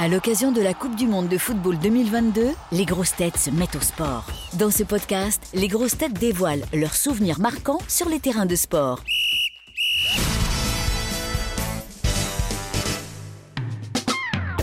À 0.00 0.06
l'occasion 0.06 0.52
de 0.52 0.62
la 0.62 0.74
Coupe 0.74 0.94
du 0.94 1.08
Monde 1.08 1.26
de 1.26 1.36
football 1.38 1.76
2022, 1.76 2.50
les 2.70 2.84
grosses 2.84 3.16
têtes 3.16 3.36
se 3.36 3.50
mettent 3.50 3.74
au 3.74 3.80
sport. 3.80 4.26
Dans 4.56 4.70
ce 4.70 4.84
podcast, 4.84 5.42
les 5.54 5.66
grosses 5.66 5.98
têtes 5.98 6.12
dévoilent 6.12 6.62
leurs 6.72 6.94
souvenirs 6.94 7.40
marquants 7.40 7.80
sur 7.88 8.08
les 8.08 8.20
terrains 8.20 8.46
de 8.46 8.54
sport. 8.54 9.00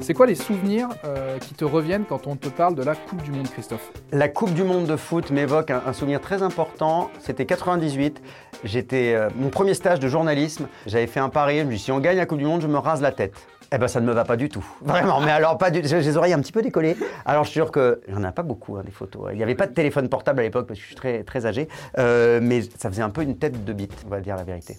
C'est 0.00 0.14
quoi 0.14 0.26
les 0.26 0.34
souvenirs 0.34 0.88
euh, 1.04 1.38
qui 1.38 1.52
te 1.52 1.66
reviennent 1.66 2.06
quand 2.06 2.26
on 2.26 2.34
te 2.34 2.48
parle 2.48 2.74
de 2.74 2.82
la 2.82 2.94
Coupe 2.94 3.22
du 3.22 3.30
Monde, 3.30 3.50
Christophe? 3.50 3.92
La 4.12 4.30
Coupe 4.30 4.54
du 4.54 4.64
Monde 4.64 4.86
de 4.86 4.96
foot 4.96 5.30
m'évoque 5.30 5.70
un, 5.70 5.82
un 5.84 5.92
souvenir 5.92 6.22
très 6.22 6.42
important. 6.42 7.10
C'était 7.20 7.44
98. 7.44 8.22
J'étais 8.64 9.12
euh, 9.12 9.28
mon 9.36 9.50
premier 9.50 9.74
stage 9.74 10.00
de 10.00 10.08
journalisme. 10.08 10.68
J'avais 10.86 11.06
fait 11.06 11.20
un 11.20 11.28
pari. 11.28 11.58
Je 11.58 11.64
me 11.64 11.70
suis 11.72 11.76
dit, 11.76 11.84
si 11.84 11.92
on 11.92 12.00
gagne 12.00 12.16
la 12.16 12.24
Coupe 12.24 12.38
du 12.38 12.46
Monde, 12.46 12.62
je 12.62 12.66
me 12.66 12.78
rase 12.78 13.02
la 13.02 13.12
tête. 13.12 13.34
Eh 13.70 13.76
ben 13.76 13.86
ça 13.86 14.00
ne 14.00 14.06
me 14.06 14.12
va 14.12 14.24
pas 14.24 14.36
du 14.36 14.48
tout. 14.48 14.64
Vraiment, 14.82 15.20
mais 15.20 15.30
alors 15.30 15.58
pas 15.58 15.70
du 15.70 15.80
J'ai 15.84 16.00
les 16.00 16.16
oreilles 16.16 16.32
un 16.32 16.40
petit 16.40 16.52
peu 16.52 16.62
décollées. 16.62 16.96
Alors 17.26 17.44
je 17.44 17.50
suis 17.50 17.60
sûr 17.60 17.70
que 17.70 18.00
j'en 18.08 18.22
ai 18.24 18.32
pas 18.32 18.42
beaucoup 18.42 18.76
hein, 18.76 18.82
des 18.84 18.90
photos. 18.90 19.28
Il 19.32 19.36
n'y 19.36 19.42
avait 19.42 19.54
pas 19.54 19.66
de 19.66 19.74
téléphone 19.74 20.08
portable 20.08 20.40
à 20.40 20.42
l'époque 20.42 20.66
parce 20.66 20.78
que 20.78 20.82
je 20.82 20.86
suis 20.86 20.96
très, 20.96 21.22
très 21.22 21.44
âgé. 21.44 21.68
Euh, 21.98 22.40
mais 22.42 22.62
ça 22.62 22.88
faisait 22.90 23.02
un 23.02 23.10
peu 23.10 23.22
une 23.22 23.36
tête 23.36 23.64
de 23.64 23.72
bite, 23.72 24.04
on 24.06 24.10
va 24.10 24.20
dire 24.20 24.36
la 24.36 24.44
vérité. 24.44 24.78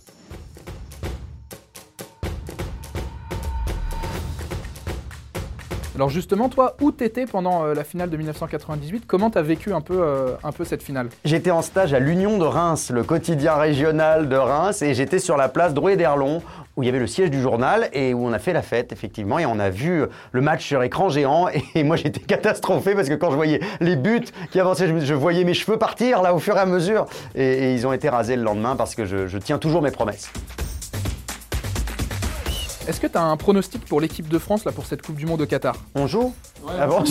Alors 6.00 6.10
justement, 6.10 6.48
toi, 6.48 6.78
où 6.80 6.94
t'étais 6.94 7.26
pendant 7.26 7.66
euh, 7.66 7.74
la 7.74 7.84
finale 7.84 8.10
de 8.10 8.16
1998 8.16 9.04
Comment 9.06 9.30
t'as 9.30 9.42
vécu 9.42 9.74
un 9.74 9.82
peu, 9.82 9.98
euh, 10.00 10.30
un 10.46 10.54
peu 10.54 10.64
cette 10.64 10.82
finale? 10.82 11.10
J'étais 11.26 11.52
en 11.52 11.62
stage 11.62 11.94
à 11.94 12.00
l'Union 12.00 12.38
de 12.38 12.46
Reims, 12.46 12.90
le 12.90 13.04
quotidien 13.04 13.56
régional 13.56 14.30
de 14.30 14.36
Reims, 14.38 14.82
et 14.82 14.94
j'étais 14.94 15.20
sur 15.20 15.36
la 15.36 15.50
place 15.50 15.74
Drouet 15.74 15.98
d'Erlon, 15.98 16.42
où 16.78 16.84
il 16.84 16.86
y 16.86 16.90
avait 16.90 17.00
le 17.00 17.08
siège 17.08 17.32
du 17.32 17.42
journal 17.42 17.90
et 17.92 18.14
où 18.14 18.26
on 18.26 18.32
a 18.32 18.40
fait 18.40 18.54
la 18.54 18.62
fête, 18.62 18.94
effectivement, 18.94 19.40
et 19.40 19.46
on 19.46 19.60
a 19.60 19.70
vu 19.70 20.06
le 20.32 20.40
match 20.40 20.66
sur 20.66 20.82
écran 20.84 21.10
géant. 21.10 21.50
Et 21.76 21.84
moi, 21.84 21.98
j'étais 21.98 22.22
catastrophé 22.22 22.96
parce 22.96 23.10
que 23.10 23.16
quand 23.16 23.32
je 23.32 23.36
voyais 23.36 23.60
les 23.82 23.98
buts 23.98 24.24
qui 24.52 24.62
avançaient, 24.62 24.88
je, 24.88 25.14
voyais 25.14 25.44
mes 25.44 25.54
cheveux 25.54 25.78
partir 25.78 26.22
là 26.22 26.34
au 26.34 26.40
fur 26.40 26.56
et 26.56 26.62
à 26.62 26.66
mesure. 26.66 27.08
Et, 27.36 27.74
ils 27.74 27.86
ont 27.86 27.92
été 27.92 28.08
rasés 28.08 28.38
le 28.38 28.44
lendemain 28.44 28.78
parce 28.78 28.96
que 28.96 29.04
je 29.04 29.38
tiens 29.38 29.58
toujours 29.58 29.82
mes 29.82 29.92
promesses. 29.92 30.32
Est-ce 32.88 33.00
que 33.00 33.08
tu 33.08 33.18
as 33.18 33.24
un 33.24 33.38
pronostic 33.38 33.86
pour 33.86 34.02
l'équipe 34.02 34.28
de 34.28 34.40
France 34.40 34.66
là, 34.66 34.72
pour 34.72 34.86
cette 34.86 35.02
Coupe 35.02 35.16
du 35.16 35.26
Monde 35.26 35.42
au 35.42 35.46
Qatar? 35.46 35.76
On 35.96 36.08
joue? 36.08 36.34
Ah 36.80 36.88
bon 36.88 37.04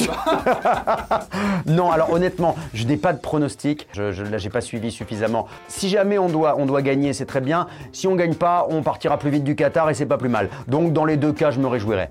Non, 1.72 1.90
alors 1.90 2.10
honnêtement, 2.12 2.56
je 2.74 2.84
n'ai 2.84 2.96
pas 2.96 3.12
de 3.12 3.20
pronostic. 3.20 3.86
Je, 3.92 4.12
je, 4.12 4.24
là, 4.24 4.38
j'ai 4.38 4.50
pas 4.50 4.60
suivi 4.60 4.90
suffisamment. 4.90 5.46
Si 5.68 5.88
jamais 5.88 6.18
on 6.18 6.28
doit, 6.28 6.56
on 6.58 6.66
doit 6.66 6.82
gagner, 6.82 7.12
c'est 7.12 7.26
très 7.26 7.40
bien. 7.40 7.68
Si 7.92 8.06
on 8.06 8.16
gagne 8.16 8.34
pas, 8.34 8.66
on 8.70 8.82
partira 8.82 9.18
plus 9.18 9.30
vite 9.30 9.44
du 9.44 9.54
Qatar 9.56 9.88
et 9.90 9.94
c'est 9.94 10.06
pas 10.06 10.18
plus 10.18 10.28
mal. 10.28 10.48
Donc 10.66 10.92
dans 10.92 11.04
les 11.04 11.16
deux 11.16 11.32
cas, 11.32 11.50
je 11.50 11.60
me 11.60 11.66
réjouirai. 11.66 12.08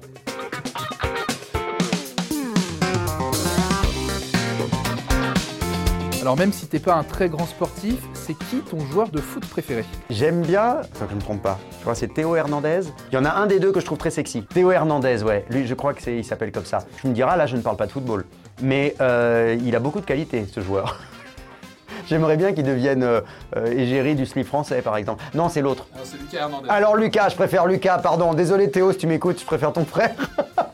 Alors 6.27 6.35
même 6.35 6.51
si 6.51 6.67
t'es 6.67 6.79
pas 6.79 6.93
un 6.95 7.03
très 7.03 7.29
grand 7.29 7.45
sportif, 7.45 8.01
c'est 8.13 8.33
qui 8.33 8.57
ton 8.57 8.81
joueur 8.81 9.07
de 9.07 9.21
foot 9.21 9.45
préféré? 9.45 9.85
J'aime 10.09 10.41
bien, 10.41 10.81
enfin 10.91 11.05
je 11.07 11.13
ne 11.13 11.19
me 11.19 11.21
trompe 11.21 11.41
pas, 11.41 11.57
je 11.77 11.79
crois 11.79 11.93
que 11.93 11.99
c'est 11.99 12.13
Théo 12.13 12.35
Hernandez. 12.35 12.81
Il 13.13 13.15
y 13.15 13.17
en 13.17 13.23
a 13.23 13.31
un 13.31 13.45
des 13.45 13.61
deux 13.61 13.71
que 13.71 13.79
je 13.79 13.85
trouve 13.85 13.97
très 13.97 14.11
sexy. 14.11 14.43
Théo 14.43 14.73
Hernandez, 14.73 15.23
ouais. 15.23 15.45
Lui, 15.49 15.65
je 15.65 15.73
crois 15.73 15.93
que 15.93 16.01
c'est, 16.01 16.17
il 16.17 16.25
s'appelle 16.25 16.51
comme 16.51 16.65
ça. 16.65 16.79
Tu 16.99 17.07
me 17.07 17.13
diras, 17.13 17.37
là, 17.37 17.45
je 17.45 17.55
ne 17.55 17.61
parle 17.61 17.77
pas 17.77 17.85
de 17.85 17.93
football. 17.93 18.25
Mais 18.61 18.93
euh, 18.99 19.57
il 19.63 19.73
a 19.73 19.79
beaucoup 19.79 20.01
de 20.01 20.05
qualité, 20.05 20.45
ce 20.51 20.59
joueur. 20.59 20.99
J'aimerais 22.09 22.35
bien 22.35 22.51
qu'il 22.51 22.65
devienne 22.65 23.03
euh, 23.03 23.21
euh, 23.55 23.65
égérie 23.67 24.15
du 24.15 24.25
slip 24.25 24.47
français, 24.47 24.81
par 24.81 24.97
exemple. 24.97 25.23
Non, 25.33 25.47
c'est 25.47 25.61
l'autre. 25.61 25.87
Alors 25.93 26.05
c'est 26.05 26.17
Lucas 26.17 26.39
Hernandez. 26.39 26.67
Alors 26.67 26.97
Lucas, 26.97 27.29
je 27.29 27.35
préfère 27.35 27.65
Lucas, 27.67 27.99
pardon. 27.99 28.33
Désolé 28.33 28.69
Théo, 28.69 28.91
si 28.91 28.97
tu 28.97 29.07
m'écoutes, 29.07 29.39
je 29.39 29.45
préfère 29.45 29.71
ton 29.71 29.85
frère. 29.85 30.11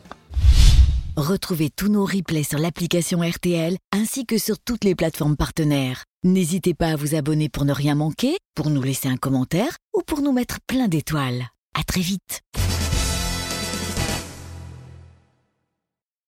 Retrouvez 1.16 1.70
tous 1.70 1.88
nos 1.88 2.04
replays 2.04 2.42
sur 2.42 2.58
l'application 2.58 3.20
RTL 3.20 3.76
ainsi 3.92 4.26
que 4.26 4.36
sur 4.36 4.58
toutes 4.58 4.82
les 4.82 4.96
plateformes 4.96 5.36
partenaires. 5.36 6.02
N'hésitez 6.24 6.74
pas 6.74 6.88
à 6.88 6.96
vous 6.96 7.14
abonner 7.14 7.48
pour 7.48 7.64
ne 7.64 7.72
rien 7.72 7.94
manquer, 7.94 8.36
pour 8.56 8.68
nous 8.68 8.82
laisser 8.82 9.06
un 9.06 9.16
commentaire 9.16 9.76
ou 9.96 10.02
pour 10.02 10.22
nous 10.22 10.32
mettre 10.32 10.58
plein 10.66 10.88
d'étoiles. 10.88 11.46
À 11.78 11.84
très 11.84 12.00
vite. 12.00 12.40